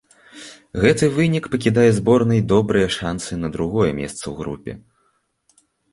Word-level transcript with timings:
Гэты 0.85 1.05
вынік 1.17 1.45
пакідае 1.55 1.83
зборнай 1.99 2.41
добрыя 2.53 2.87
шанцы 2.97 3.31
на 3.43 3.47
другое 3.57 3.91
месца 4.01 4.21
ў 4.21 4.33
групе. 4.41 4.71